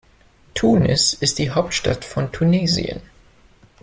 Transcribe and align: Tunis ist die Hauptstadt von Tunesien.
Tunis 0.55 1.13
ist 1.13 1.37
die 1.37 1.51
Hauptstadt 1.51 2.03
von 2.03 2.31
Tunesien. 2.31 3.01